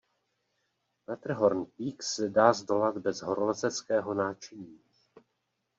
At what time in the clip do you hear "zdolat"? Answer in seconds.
2.53-2.97